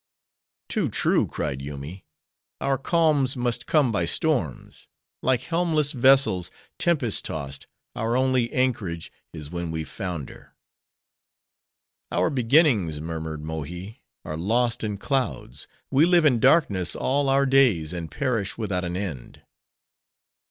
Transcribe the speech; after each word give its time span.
"Too 0.67 0.89
true!" 0.89 1.27
cried 1.27 1.61
Yoomy. 1.61 2.07
"Our 2.59 2.79
calms 2.79 3.35
must 3.37 3.67
come 3.67 3.91
by 3.91 4.05
storms. 4.05 4.87
Like 5.21 5.41
helmless 5.41 5.91
vessels, 5.91 6.49
tempest 6.79 7.23
tossed, 7.23 7.67
our 7.95 8.17
only 8.17 8.51
anchorage 8.51 9.11
is 9.31 9.51
when 9.51 9.69
we 9.69 9.83
founder." 9.83 10.55
"Our 12.11 12.31
beginnings," 12.31 12.99
murmured 12.99 13.43
Mohi, 13.43 14.01
"are 14.25 14.37
lost 14.37 14.83
in 14.83 14.97
clouds; 14.97 15.67
we 15.91 16.07
live 16.07 16.25
in 16.25 16.39
darkness 16.39 16.95
all 16.95 17.29
our 17.29 17.45
days, 17.45 17.93
and 17.93 18.09
perish 18.09 18.57
without 18.57 18.83
an 18.83 18.97
end." 18.97 19.43